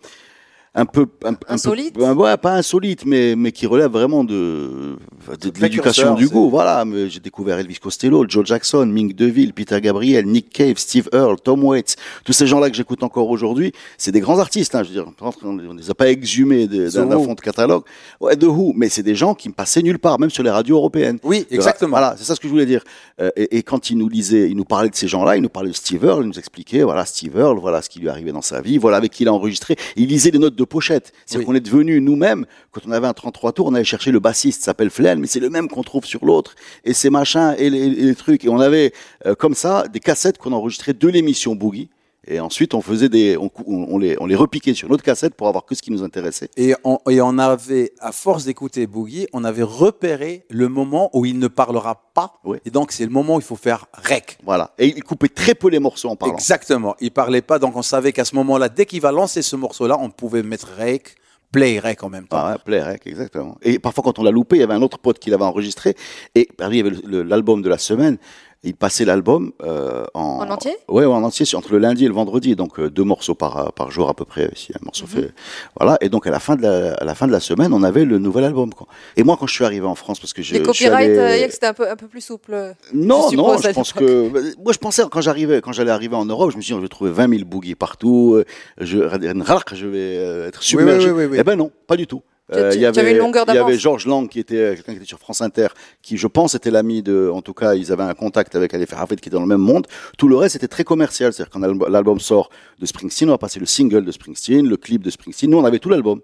[0.72, 1.56] un peu un, un peu-
[1.98, 4.96] ben, ouais, pas insolite mais mais qui relève vraiment de
[5.40, 9.80] de, de l'éducation goût voilà mais j'ai découvert Elvis Costello Joe Jackson Mink DeVille Peter
[9.80, 13.72] Gabriel Nick Cave Steve Earle Tom Waits tous ces gens là que j'écoute encore aujourd'hui
[13.98, 15.06] c'est des grands artistes hein, je veux dire
[15.42, 16.90] on ne les a pas exhumés d'un
[17.24, 17.82] fond de catalogue
[18.20, 20.50] ouais de Who mais c'est des gens qui me passaient nulle part même sur les
[20.50, 21.90] radios européennes Oui, exactement.
[21.90, 22.82] voilà, c'est ça ce que je voulais dire.
[23.20, 25.48] Euh, et, et quand il nous lisait, il nous parlait de ces gens-là, il nous
[25.48, 28.32] parlait de Steve Earle, il nous expliquait, voilà, Steve Earle, voilà ce qui lui arrivait
[28.32, 29.76] dans sa vie, voilà avec qui il a enregistré.
[29.96, 31.12] Il lisait les notes de pochette.
[31.26, 31.52] C'est-à-dire Oui.
[31.52, 34.62] qu'on est devenu nous-mêmes, quand on avait un 33 tours, on allait chercher le bassiste,
[34.62, 37.78] s'appelle Flynn, mais c'est le même qu'on trouve sur l'autre, et ces machins, et les,
[37.86, 38.44] et les trucs.
[38.44, 38.92] Et on avait,
[39.26, 41.88] euh, comme ça, des cassettes qu'on enregistrait de l'émission Boogie.
[42.26, 45.64] Et ensuite, on faisait des, on, les, on les repiquait sur notre cassette pour avoir
[45.64, 46.50] que ce qui nous intéressait.
[46.56, 51.24] Et on, et on avait, à force d'écouter Boogie, on avait repéré le moment où
[51.24, 52.38] il ne parlera pas.
[52.44, 52.58] Oui.
[52.66, 54.38] Et donc, c'est le moment où il faut faire rec.
[54.44, 54.72] Voilà.
[54.78, 56.34] Et il coupait très peu les morceaux en parlant.
[56.34, 56.94] Exactement.
[57.00, 59.96] Il parlait pas, donc on savait qu'à ce moment-là, dès qu'il va lancer ce morceau-là,
[59.98, 61.16] on pouvait mettre rec,
[61.52, 62.36] play rec en même temps.
[62.38, 63.56] Ah ouais, play rec, exactement.
[63.62, 65.96] Et parfois, quand on l'a loupé, il y avait un autre pote qui l'avait enregistré.
[66.34, 68.18] Et parmi, il y avait l'album de la semaine.
[68.62, 72.12] Il passait l'album euh, en, En entier Ouais, en entier, entre le lundi et le
[72.14, 72.56] vendredi.
[72.56, 74.50] Donc euh, deux morceaux par, par jour à peu près.
[74.54, 75.22] Si un morceau Mhm.
[75.22, 75.32] fait,
[75.78, 75.96] voilà.
[76.02, 78.04] Et donc à la fin de la, à la fin de la semaine, on avait
[78.04, 78.74] le nouvel album.
[78.74, 78.86] Quoi.
[79.16, 81.48] Et moi, quand je suis arrivé en France, parce que je, Les copyrights, allé- euh,
[81.50, 82.74] c'était un peu, un peu plus souple.
[82.92, 84.28] non, je non, je pense que
[84.62, 86.82] moi je pensais quand j'arrivais, quand j'allais arriver en Europe, je me suis dit je
[86.82, 88.44] vais trouver 20 000 boogies partout, euh,
[88.78, 91.10] je, je vais euh, être submergé.
[91.10, 91.36] oui, oui, oui.
[91.40, 92.22] Eh ben non, pas du tout.
[92.52, 93.78] Euh, il y longueur il y avait.
[93.78, 95.68] Georges Lang qui était euh, quelqu'un qui était sur France Inter,
[96.02, 98.92] qui je pense était l'ami de, en tout cas ils avaient un contact avec Alif
[98.92, 99.86] Hafid qui était dans le même monde.
[100.18, 103.60] Tout le reste était très commercial, c'est-à-dire quand l'album- sort de Springsteen, on va passer
[103.60, 105.50] le single de Springsteen, le clip de Springsteen.
[105.50, 106.20] Nous on avait tout l'album.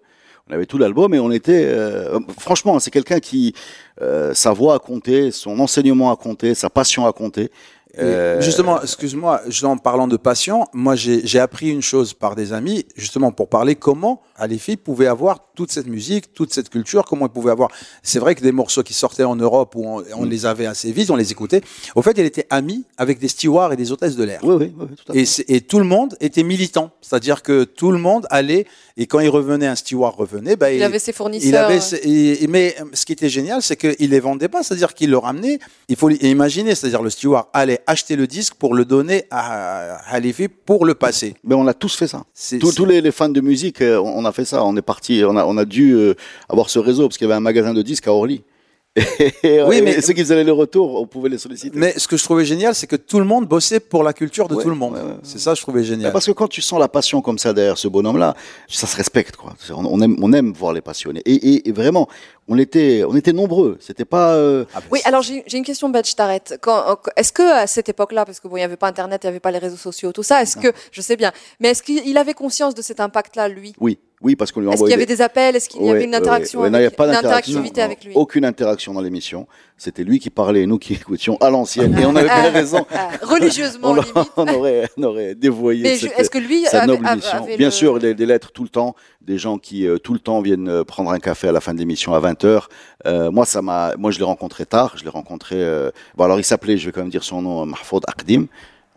[0.48, 3.52] On avait tout l'album et on était, euh, franchement, c'est quelqu'un qui,
[4.00, 7.50] euh, sa voix a compté, son enseignement a compté, sa passion a compté.
[7.98, 12.36] Et Justement, excuse-moi, justement, en parlant de passion, moi j'ai j'ai appris une chose par
[12.36, 17.04] des amis, justement pour parler comment Alifi pouvait avoir toute cette musique, toute cette culture,
[17.04, 17.70] comment il pouvait avoir.
[18.04, 20.92] C'est vrai que des morceaux qui sortaient en Europe où on, on les avait assez
[20.92, 21.62] vite, on les écoutait.
[21.96, 24.40] Au fait, il était ami avec des stewards et des hôtesses de l'air.
[24.44, 25.44] Oui, oui, oui, tout à fait.
[25.48, 28.66] Et, tout le monde était militant, c'est-à-dire que tout le monde allait
[28.98, 31.48] et quand il revenait, un steward revenait, bah, Il avait ses fournisseurs.
[31.48, 34.94] il avait, et- mais euh, ce qui était génial, c'est qu'il les vendait pas, c'est-à-dire
[34.94, 35.58] qu'il le ramenait.
[35.88, 40.48] Il faut imaginer, c'est-à-dire le steward allait acheter le disque pour le donner à Halifi
[40.48, 41.34] pour le passer.
[41.44, 42.24] Mais on a tous fait ça.
[42.34, 44.64] C'est- Tous, tous les, les fans de musique, euh, on, on a fait ça.
[44.64, 46.14] On est parti, on a, on a dû euh,
[46.48, 48.42] avoir ce réseau parce qu'il y avait un magasin de disques à Orly.
[49.42, 51.78] Et, Oui, et mais- ceux qui faisaient le retour, on pouvait les solliciter.
[51.78, 54.48] Mais ce que je trouvais génial, c'est que tout le monde bossait pour la culture
[54.48, 54.94] de Ouais, tout le monde.
[54.94, 55.16] ouais, ouais, ouais.
[55.22, 56.12] C'est ça, que je trouvais génial.
[56.12, 58.35] Parce que quand tu sens la passion comme ça derrière ce bonhomme-là,
[58.68, 59.54] ça se respecte, quoi.
[59.68, 61.20] On, aime, on aime voir les passionnés.
[61.26, 62.09] Et, et, et vraiment,
[62.48, 63.76] on était, on était nombreux.
[63.80, 64.32] C'était pas.
[64.37, 66.59] euh, Ah, Oui, alors j'ai une question bête, je t'arrête.
[67.16, 69.30] Est-ce que à cette époque-là, parce que bon, il n'y avait pas Internet, il n'y
[69.32, 72.16] avait pas les réseaux sociaux, tout ça, est-ce que, je sais bien, mais est-ce qu'il
[72.16, 73.74] avait conscience de cet impact-là, lui?
[73.78, 75.57] Oui, oui, parce qu'on lui Est-ce qu'il y avait des appels?
[75.57, 76.70] Est-ce qu'il y avait une interaction ouais.
[76.70, 77.62] Non, il y a avec- pas d'interaction.
[77.79, 78.12] avec lui?
[78.14, 79.46] Aucune interaction dans l'émission.
[79.76, 81.96] C'était lui qui parlait et nous qui écoutions à l'ancienne.
[81.98, 82.87] Et on avait bien raison.
[82.94, 83.94] Ah, Religieusement,
[84.37, 87.44] on, aurait, on aurait dévoyé cette, est-ce que lui sa noble avait- mission.
[87.44, 90.14] avait Bien le- sûr, des, des lettres tout le temps, des gens qui euh, tout
[90.14, 92.62] le temps viennent euh, prendre un café à la fin de l'émission à 20h.
[93.07, 94.94] Euh, moi, ça m'a, moi, je l'ai rencontré tard.
[94.96, 95.57] Je l'ai rencontré.
[95.59, 98.46] euh, bon, alors, il s'appelait, je vais quand même dire son nom, Mahfoud Akdim.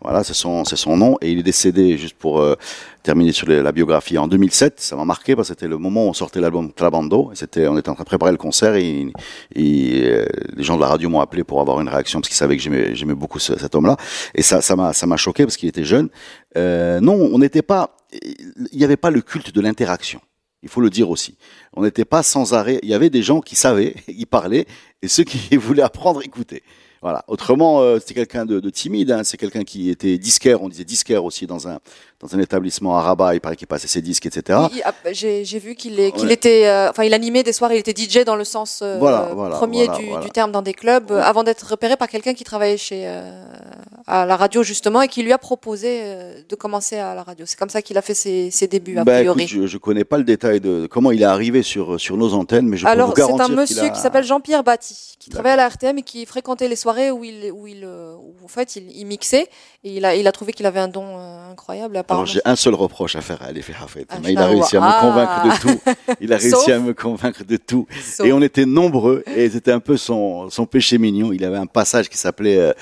[0.02, 1.18] Voilà, c'est son, c'est son nom.
[1.20, 2.56] Et il est décédé, juste pour euh,
[3.02, 4.80] terminer sur la biographie, en 2007.
[4.80, 7.30] Ça m'a marqué parce que c'était le moment où on sortait l'album Trabando.
[7.34, 9.06] C'était, on était en train de préparer le concert et,
[9.54, 12.36] et, euh, les gens de la radio m'ont appelé pour avoir une réaction parce qu'ils
[12.36, 13.96] savaient que j'aimais, j'aimais beaucoup ce- cet homme-là.
[14.34, 16.08] Et ça, ça m'a, ça m'a choqué parce qu'il était jeune.
[16.56, 20.20] Euh, non, on n'était pas, il n'y avait pas le culte de l'interaction.
[20.62, 21.38] Il faut le dire aussi.
[21.74, 22.80] On n'était pas sans arrêt.
[22.82, 24.66] Il y avait des gens qui savaient, ils parlaient,
[25.02, 26.62] et ceux qui voulaient apprendre écoutaient.
[27.02, 27.24] Voilà.
[27.28, 29.10] Autrement, euh, c'était quelqu'un de, de timide.
[29.10, 29.22] Hein.
[29.24, 30.62] C'est quelqu'un qui était disquaire.
[30.62, 31.78] On disait disquaire aussi dans un
[32.20, 33.34] dans un établissement à Rabat.
[33.34, 34.58] Il paraît qu'il passait ses disques, etc.
[34.74, 36.34] Il- ah, J'ai j'ai vu qu'il qu'il Ouais.
[36.34, 39.30] était, euh, enfin, il animait des soirs, il était DJ dans le sens euh, Voilà,
[39.34, 41.18] voilà, premier voilà, du, du terme dans des clubs, Ouais.
[41.22, 43.42] avant d'être repéré par quelqu'un qui travaillait chez euh,
[44.06, 47.46] à la radio justement et qui lui a proposé euh, de commencer à la radio.
[47.46, 49.44] C'est comme ça qu'il a fait ses, ses débuts a Ben, priori.
[49.44, 52.34] écoute, je, je connais pas le détail de comment il est arrivé sur sur nos
[52.34, 54.62] antennes, mais je peux Alors vous c'est garantir un qu'il monsieur a- qui s'appelle Jean-Pierre
[54.62, 57.84] Batti, qui travaillait à la RTM et qui fréquentait les soirées où il où il
[57.84, 59.48] où, en fait il, il mixait
[59.84, 62.02] et il a il a trouvé qu'il avait un don euh, incroyable.
[62.08, 64.06] Alors j'ai un seul reproche à faire à l'effet Hafed.
[64.08, 64.98] Ah, Mais il a réussi à me ah.
[65.00, 65.80] convaincre de tout.
[66.20, 67.86] Il a réussi Sauf- à me convaincre de tout.
[68.02, 71.32] Sauf- Et on était nombreux et c'était un peu son, son péché mignon.
[71.32, 72.72] Il avait un passage qui s'appelait euh,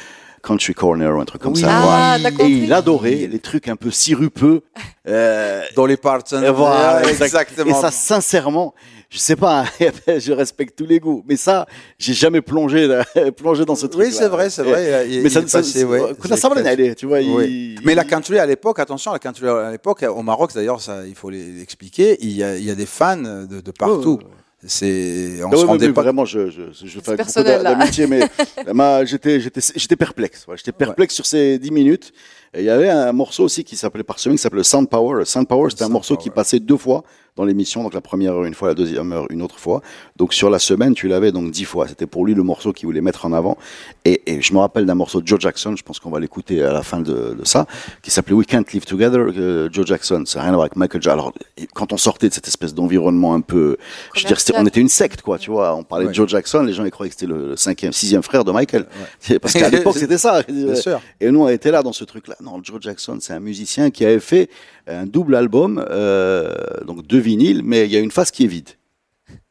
[0.43, 1.61] Country Corner ou un truc comme Oui.
[1.61, 1.69] ça.
[1.71, 2.31] Ah, Voilà.
[2.45, 4.63] Et il adorait les trucs un peu sirupeux.
[5.09, 6.51] Euh, Dans les partenaires.
[6.51, 7.25] et voilà, exact.
[7.27, 7.71] exactement.
[7.79, 8.75] Et ça, sincèrement,
[9.09, 9.65] je sais pas,
[10.19, 11.67] je respecte tous les goûts, mais ça,
[11.99, 13.05] j'ai jamais plongé, là-
[13.37, 14.07] plongé dans ce truc.
[14.07, 15.07] oui, c'est vrai, c'est vrai.
[15.09, 16.01] il- Mais il ça, est ça, passé, ouais.
[16.29, 17.19] ça, ça va aller, tu vois.
[17.21, 17.77] Oui.
[17.79, 21.07] il- Mais la country à l'époque, attention, la country à l'époque, au Maroc d'ailleurs, ça,
[21.07, 24.19] il faut l'expliquer, il y a, il y a des fans de, de partout.
[24.19, 24.31] Ouais, ouais,
[24.67, 26.03] C'est, on Ah se rendait pas.
[26.03, 27.63] Vraiment, je, je, je fais beaucoup là.
[27.63, 28.21] d'amitié, mais
[28.75, 30.47] ma- j'étais, j'étais, j'étais perplexe.
[30.49, 30.57] ouais.
[30.57, 32.13] J'étais perplexe sur ces 10 minutes.
[32.55, 35.25] Et il y avait un morceau aussi qui s'appelait par semaine, qui s'appelait Sound Power.
[35.25, 37.05] Sound Power, c'était un morceau qui passait deux fois
[37.37, 37.83] dans l'émission.
[37.83, 39.83] Donc la première heure une fois, la deuxième heure une autre fois.
[40.17, 41.89] Donc sur la semaine, tu l'avais donc dix fois.
[41.89, 43.57] C'était pour lui le morceau qu'il voulait mettre en avant.
[44.05, 46.63] Et, et je me rappelle d'un morceau de Joe Jackson, je pense qu'on va l'écouter
[46.63, 47.67] à la fin de, de ça,
[48.03, 50.25] qui s'appelait We Can't Live Together, euh, Joe Jackson.
[50.27, 51.19] Ça n'a rien à voir avec Michael Jackson.
[51.19, 51.33] Alors,
[51.75, 53.77] quand on sortait de cette espèce d'environnement un peu,
[54.15, 55.75] je veux dire, on était une secte, quoi, tu vois.
[55.75, 56.13] On parlait de.
[56.13, 58.87] Joe Jackson, les gens ils croyaient que c'était le cinquième, sixième frère de Michael.
[59.41, 60.43] Parce qu'à l'époque, c'était ça.
[60.43, 61.01] Bien sûr.
[61.21, 62.37] Et nous, on était là dans ce truc-là.
[62.43, 64.51] Non, Joe Jackson, c'est un musicien qui avait fait
[64.89, 66.55] un double album, euh,
[66.87, 68.71] donc deux vinyles, mais il y a une face qui est vide.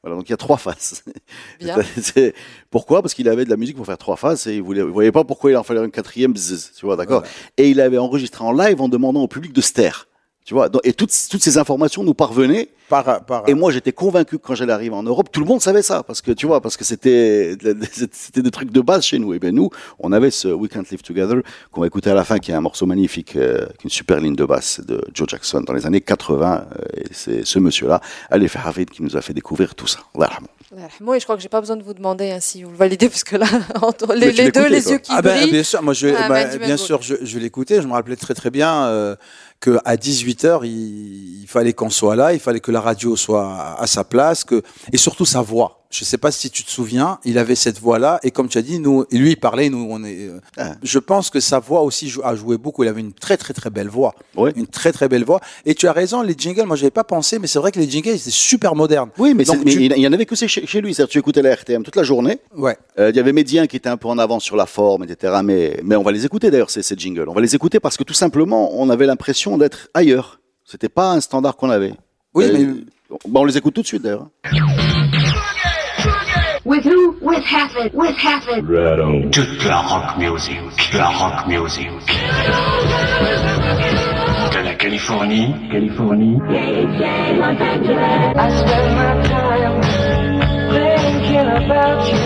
[0.03, 1.03] Voilà, donc il y a trois faces.
[2.69, 3.01] Pourquoi?
[3.01, 5.23] Parce qu'il avait de la musique pour faire trois faces et il il voyait pas
[5.23, 7.23] pourquoi il en fallait une quatrième, bzzz, tu vois, d'accord?
[7.57, 10.06] Et il avait enregistré en live en demandant au public de se taire.
[10.47, 12.69] Tu vois, Donc, et toutes, toutes ces informations nous parvenaient.
[12.87, 15.61] Par, par, Et moi, j'étais convaincu que quand j'allais arriver en Europe, tout le monde
[15.61, 17.57] savait ça, parce que tu vois, parce que c'était
[18.13, 19.33] c'était des trucs de base chez nous.
[19.33, 21.41] Et ben nous, on avait ce We Can't Live Together
[21.73, 24.21] qu'on va écouter à la fin, qui est un morceau magnifique, euh, avec une super
[24.21, 26.65] ligne de basse de Joe Jackson dans les années 80.
[26.79, 29.99] euh, et c'est ce monsieur-là, Ali Havid, qui nous a fait découvrir tout ça.
[30.99, 32.77] Moi, et je crois que j'ai pas besoin de vous demander hein, si vous le
[32.77, 33.47] validez, parce que là,
[33.81, 35.51] entre les, deux, les yeux qui ah ben, brillent.
[35.51, 37.81] bien sûr, moi je, Ah, bah, bien sûr, je, je l'écoutais.
[37.81, 39.15] Je me rappelais très très bien euh,
[39.59, 43.15] que à 18 h il, il fallait qu'on soit là, il fallait que la radio
[43.15, 45.86] soit à, à sa place, que et surtout sa voix.
[45.89, 48.61] Je sais pas si tu te souviens, il avait cette voix-là et comme tu as
[48.61, 50.27] dit, nous, lui il parlait, nous on est.
[50.27, 50.73] euh, Ah.
[50.83, 52.83] Je pense que sa voix aussi a joué beaucoup.
[52.83, 54.51] Il avait une très très très belle voix, Ouais.
[54.57, 55.39] une très très belle voix.
[55.65, 56.65] Et tu as raison, les jingles.
[56.65, 59.09] Moi, j'avais pas pensé, mais c'est vrai que les jingles étaient super modernes.
[59.17, 60.93] Oui, mais, Donc, c'est- mais tu- il y en avait que chez, chez lui.
[60.93, 62.39] C'est-à-dire, tu écoutais la RTM toute la journée.
[62.55, 62.77] Ouais.
[62.99, 65.39] Euh, Il y avait Médien qui était un peu en avance sur la forme, etc.
[65.43, 67.25] Mais, mais on va les écouter d'ailleurs, ces, ces jingles.
[67.29, 70.39] On va les écouter parce que tout simplement, on avait l'impression d'être ailleurs.
[70.65, 71.93] C'était pas un standard qu'on avait.
[72.33, 72.65] Oui, Euh, mais
[73.27, 74.27] bon, on les écoute tout de suite d'ailleurs.
[76.67, 77.15] With who?
[77.21, 77.93] With Hafford.
[77.93, 78.65] With Hafford.
[79.31, 80.59] Toute la rock music,
[80.93, 81.87] la rock music.
[84.51, 86.37] De la Californie, Californie,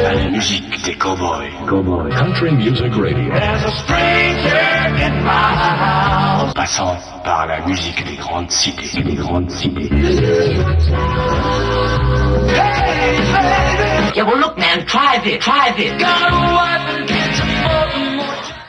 [0.08, 1.52] à la musique des cowboys.
[1.68, 2.10] Cowboy.
[2.10, 3.32] Country Music Radio.
[6.40, 9.90] En passant par la musique des grandes cités, des grandes cités.
[14.16, 15.40] Yeah, well, look, man, try this.
[15.40, 15.92] Try this.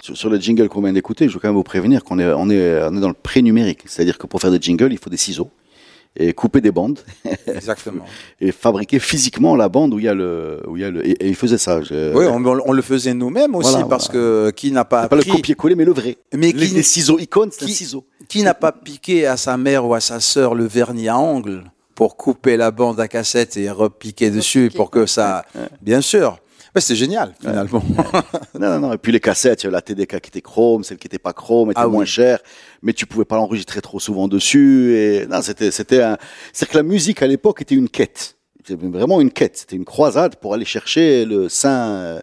[0.02, 2.26] Sur, sur le jingle qu'on vient d'écouter, je veux quand même vous prévenir qu'on est,
[2.33, 3.81] on est, on est dans le pré-numérique.
[3.87, 5.50] C'est-à-dire que pour faire des jingles, il faut des ciseaux
[6.14, 6.98] et couper des bandes
[7.46, 8.05] exactement.
[8.38, 11.07] et fabriquer physiquement la bande où il y a le, où il y a le,
[11.07, 11.81] et, et il faisait ça.
[11.83, 14.50] Je- Oui, on, on le faisait nous-mêmes aussi Voilà, parce voilà.
[14.50, 16.18] que qui n'a pas pas le appris, copier-coller, mais le vrai.
[16.35, 18.05] Mais les, qui- les ciseaux icônes, c'est un ciseau.
[18.28, 21.64] qui n'a pas piqué à sa mère ou à sa sœur le vernis à ongles?
[21.94, 25.44] Pour couper la bande à cassette et repiquer dessus pour que ça,
[25.81, 26.38] bien sûr.
[26.74, 27.83] Ouais, c'est génial finalement.
[28.59, 28.92] Non, non, non.
[28.92, 31.18] Et puis les cassettes, il y avait la TDK qui était chrome, celle qui était
[31.18, 32.07] pas chrome était Ah moins oui.
[32.07, 32.38] chère,
[32.83, 34.94] mais tu pouvais pas l'enregistrer trop souvent dessus.
[34.96, 36.16] Et non, c'était, c'était un.
[36.52, 38.37] C'est que la musique à l'époque était une quête.
[38.64, 39.57] C'était vraiment une quête.
[39.59, 42.20] C'était une croisade pour aller chercher le saint, euh,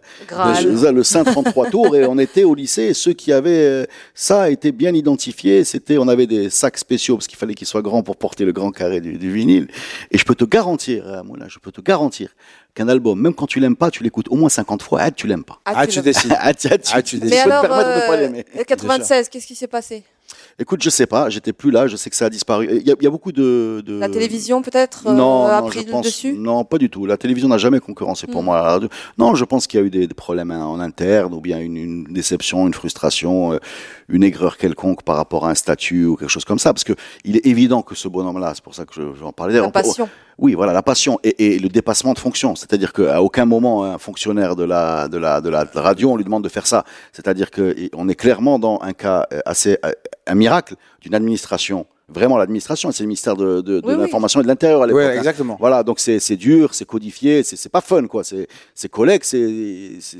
[0.62, 1.94] le, le saint 33 tours.
[1.96, 2.84] Et on était au lycée.
[2.84, 5.64] Et ceux qui avaient euh, ça étaient bien identifiés.
[5.64, 8.52] C'était, on avait des sacs spéciaux parce qu'il fallait qu'ils soient grands pour porter le
[8.52, 9.68] grand carré du, du vinyle.
[10.10, 12.30] Et je peux te garantir, euh, Moulin, je peux te garantir
[12.74, 15.00] qu'un album, même quand tu l'aimes pas, tu l'écoutes au moins 50 fois.
[15.02, 15.60] Ah, tu l'aimes pas.
[15.66, 16.34] Ah, tu décides.
[16.38, 17.24] Ah, tu, tu- Ah, décides.
[17.24, 18.44] Mais alors, permettre de pas euh, l'aimer.
[18.66, 20.04] 96, qu'est-ce qui s'est passé?
[20.60, 22.68] Écoute, je sais pas, j'étais plus là, je sais que ça a disparu.
[22.70, 25.62] Il y a, il y a beaucoup de, de- La télévision, peut-être, euh, non, a
[25.62, 26.34] non, pris je pense, dessus?
[26.34, 27.06] non, pas du tout.
[27.06, 28.44] La télévision n'a jamais concurrencé pour Mm.
[28.44, 28.88] moi la radio.
[29.16, 31.58] Non, je pense qu'il y a eu des, des problèmes hein, en interne ou bien
[31.60, 33.58] une, une déception, une frustration, euh,
[34.10, 36.74] une aigreur quelconque par rapport à un statut ou quelque chose comme ça.
[36.74, 36.92] Parce que
[37.24, 39.54] il est évident que ce bonhomme-là, c'est pour ça que je, j'en parlais.
[39.54, 40.10] La peut- passion.
[40.36, 42.54] oui, voilà, la passion et, et le dépassement de fonction.
[42.54, 46.24] C'est-à-dire qu'à aucun moment, un fonctionnaire de la, de, la, de la radio, on lui
[46.24, 46.84] demande de faire ça.
[47.12, 49.78] C'est-à-dire qu'on est clairement dans un cas euh, assez,
[50.30, 51.86] un miracle d'une administration.
[52.12, 54.00] Vraiment, l'administration, c'est le ministère de, de, de Oui, oui.
[54.00, 54.98] l'information et de l'intérieur à l'époque.
[55.02, 55.18] Ouais, hein.
[55.18, 55.56] exactement.
[55.60, 58.24] Voilà, donc c'est c'est dur, c'est codifié, c'est c'est pas fun quoi.
[58.24, 60.18] C'est c'est collègue, c'est c'est-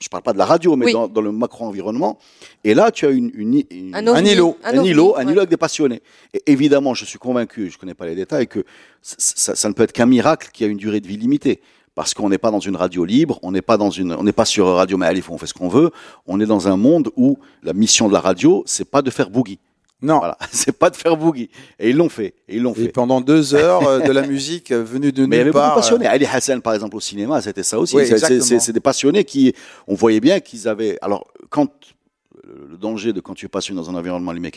[0.00, 0.92] je parle pas de la radio, mais Oui.
[0.92, 2.18] dans, dans le macro environnement.
[2.64, 4.56] Et là, tu as une, une, une- Un ovni, îlot.
[4.64, 6.02] un ovni, îlot, un îlot avec des passionnés.
[6.34, 8.64] Et évidemment, je suis convaincu, je connais pas les détails, que
[9.00, 11.60] ça, ça- ça ne peut être qu'un miracle qui a une durée de vie limitée.
[11.98, 14.30] Parce qu'on n'est pas dans une radio libre, on n'est pas dans une, on n'est
[14.30, 15.90] pas sur Radio Maalif où on fait ce qu'on veut.
[16.28, 19.30] On est dans un monde où la mission de la radio, c'est pas de faire
[19.30, 19.58] boogie.
[20.00, 20.18] Non.
[20.18, 21.50] Voilà, c'est pas de faire boogie.
[21.80, 22.34] Et ils l'ont fait.
[22.46, 22.90] Et ils l'ont fait.
[22.90, 25.52] pendant deux heures euh, de la musique euh, venue de Mais il y avait nulle
[25.52, 25.74] beaucoup de part.
[25.74, 26.06] passionnés.
[26.06, 27.96] Ali Hassan, par exemple, au cinéma, c'était ça aussi.
[27.96, 29.52] Oui, c'est des passionnés qui,
[29.88, 30.98] on voyait bien qu'ils avaient.
[31.02, 31.68] Alors, quand
[32.48, 34.50] le, le danger de quand tu es passionné dans un environnement limé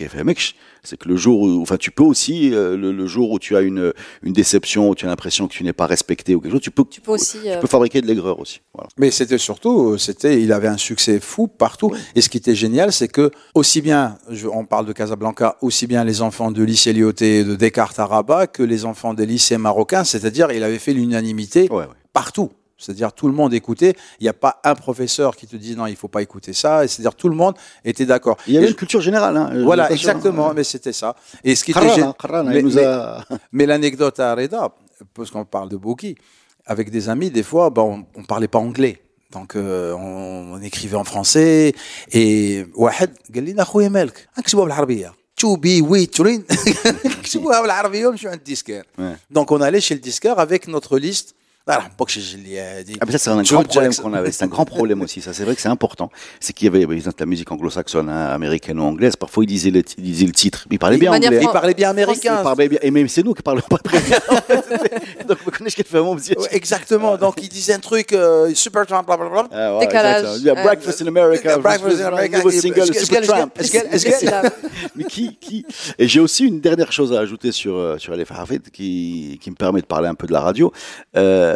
[0.84, 3.56] c'est que le jour où, enfin, tu peux aussi, euh, le, le jour où tu
[3.56, 6.54] as une, une déception, où tu as l'impression que tu n'es pas respecté ou quelque
[6.54, 7.40] chose, tu peux, Tu peux aussi.
[7.44, 8.62] tu euh, peux fabriquer de l'aigreur aussi.
[8.74, 8.90] Voilà.
[8.98, 11.92] Mais c'était surtout, c'était, il avait un succès fou partout.
[12.16, 15.88] Et ce qui était génial, c'est que aussi bien, je- on parle de Casablanca, aussi
[15.88, 19.58] bien les enfants de lycée Lyoté de Descartes à Rabat que les enfants des lycées
[19.58, 20.04] marocains.
[20.04, 21.86] C'est-à-dire, il avait fait l'unanimité Ouais, ouais.
[22.14, 22.52] partout.
[22.81, 23.95] C'est-à-dire tout le monde écoutait.
[24.21, 26.85] Il n'y a pas un professeur qui te dit non, il faut pas écouter ça.
[26.85, 27.55] Et C'est-à-dire tout le monde
[27.85, 28.37] était d'accord.
[28.47, 29.35] Il y avait Et une culture générale.
[29.37, 30.51] Hein, je- voilà, je suis pas sûr, exactement.
[30.51, 30.53] hein.
[30.57, 31.17] Mais c'était ça.
[31.43, 33.25] Et ce qui était Kharran, gé- hein, Kharran, mais- il nous mais- a.
[33.57, 34.63] mais l'anecdote à Reda,
[35.15, 36.17] parce qu'on parle de Bouki,
[36.67, 38.97] avec des amis, des fois, bah, on, on parlait pas anglais.
[39.33, 41.75] Donc, euh, on, on écrivait en français.
[42.15, 46.45] Et واحد قال لي اخويا مالك اكتبوها بالعربيه تو بي وي ترين
[47.05, 49.37] اكتبوها بالعربيه ومشوا عند الديسكير Ouais.
[49.37, 51.35] Donc, on allait chez le disqueur avec notre liste.
[51.68, 54.32] voilà, euh, ah, c'est un grand problème qu'on avait.
[54.32, 55.22] C'est un grand problème aussi.
[55.22, 56.10] Ça, c'est vrai que c'est important.
[56.40, 59.16] C'est qu'il y avait, de la musique anglo-saxonne, hein, américaine ou anglaise.
[59.16, 60.66] Parfois, ils disaient le, titre.
[60.72, 61.40] Ils parlaient bien anglais.
[61.40, 62.44] Ils parlaient bien américain.
[62.82, 64.18] Et même c'est nous qui parlons pas très bien.
[65.28, 66.18] Donc, vous connaissez vraiment
[66.50, 67.16] Exactement.
[67.18, 69.48] Donc, ils disaient un truc euh, super Trump, blablabla.
[69.52, 70.42] Ah, Décalage.
[70.42, 71.60] Breakfast in America.
[71.60, 72.38] Breakfast in America.
[72.38, 73.54] Nouveau single Super Trump.
[74.96, 75.66] Mais qui,
[76.00, 79.56] Et j'ai aussi une dernière chose à ajouter sur euh, sur Harvey qui qui me
[79.56, 80.74] permet de parler un peu de la radio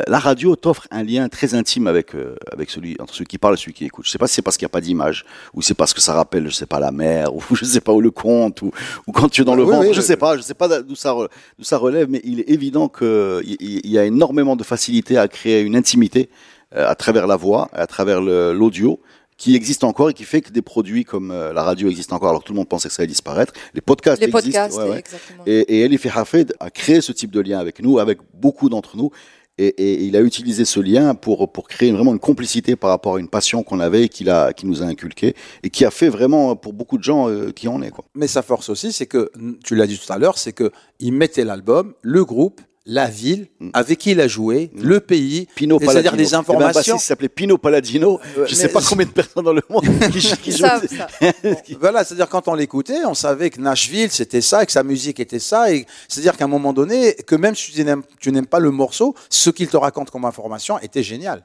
[0.07, 3.53] la radio t'offre un lien très intime avec euh, avec celui entre celui qui parle
[3.55, 4.05] et celui qui écoute.
[4.05, 6.01] Je sais pas si c'est parce qu'il n'y a pas d'image ou c'est parce que
[6.01, 8.71] ça rappelle, je sais pas, la mer ou je sais pas où le conte ou
[9.07, 9.87] ou quand tu es dans le Oui, ventre.
[9.87, 10.05] oui, je oui.
[10.05, 12.87] sais pas, je sais pas d'où ça re- d'où ça relève, mais il est évident
[12.87, 16.29] que il il y a énormément de facilité à créer une intimité
[16.75, 18.99] euh, à travers la voix, à travers l'audio
[19.37, 22.29] qui existe encore et qui fait que des produits comme euh, la radio existent encore
[22.29, 23.51] alors que tout le monde pensait que ça allait disparaître.
[23.73, 24.43] Les podcasts Les existent.
[24.47, 24.99] podcasts, ouais, ouais.
[24.99, 25.43] exactement.
[25.45, 28.95] Et, et Elifi Hafed a créé ce type de lien avec nous, avec beaucoup d'entre
[28.95, 29.11] nous.
[29.57, 33.15] Et, et il a utilisé ce lien pour, pour créer vraiment une complicité par rapport
[33.15, 35.91] à une passion qu'on avait et qu'il a, qui nous a inculqué et qui a
[35.91, 37.91] fait vraiment pour beaucoup de gens euh, qui en est.
[37.91, 38.05] Quoi.
[38.15, 39.31] Mais sa force aussi, c'est que,
[39.63, 43.47] tu l'as dit tout à l'heure, c'est que il mettait l'album, le groupe, la ville
[43.59, 43.69] Mm.
[43.73, 46.71] avec qui il a joué, le pays, c'est-à-dire des Il y avait un informations.
[46.73, 48.19] bassiste qui s'appelait Pino Palladino.
[48.37, 50.79] Ouais, Je sais mais- pas combien de personnes dans le monde qui, qui ça.
[51.79, 55.19] Voilà, c'est-à-dire quand on l'écoutait, on savait que Nashville c'était ça, et que sa musique
[55.19, 57.83] était ça, et c'est-à-dire qu'à un moment donné, que même si tu
[58.31, 61.43] n'aimes, pas le morceau, ce qu'il te raconte comme information était génial.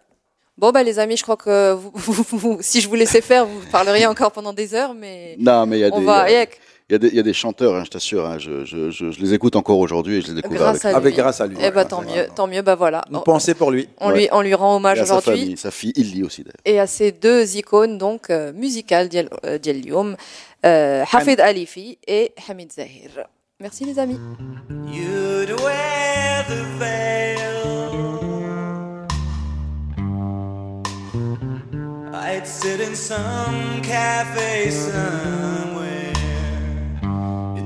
[0.59, 3.47] Bon, bah, les amis, je crois que vous- vous- vous- si je vous laissais faire,
[3.47, 6.29] vous parleriez encore pendant des heures, mais Non, mais il y a on des, va.
[6.29, 8.27] il y a- Yak, il y, a des, chanteurs, hein, je t'assure.
[8.27, 11.57] Hein, je, les écoute encore aujourd'hui et je les découvre avec, grâce à lui.
[11.63, 12.63] Eh bah, tant mieux, tant mieux.
[12.63, 13.05] Bah voilà.
[13.13, 13.89] Une pensée pour lui.
[14.01, 15.25] On lui, rend hommage aujourd'hui.
[15.25, 16.57] Sa famille, sa fille, il lit aussi d'ailleurs.
[16.65, 20.17] Et à ses deux icônes donc euh, musicales d'Elium,
[20.67, 23.11] euh, euh Hafid Alifi et Hamid Zahir.
[23.61, 24.19] Merci les amis.
[24.93, 25.51] You'd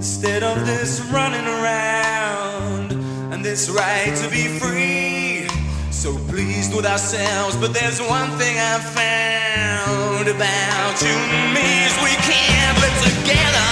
[0.05, 2.93] instead of this running around
[3.33, 5.49] and this right to be free.
[5.91, 11.95] So pleased with ourselves, but there's one thing I found about you and me is
[12.05, 13.71] we can't live together.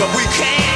[0.00, 0.75] But we can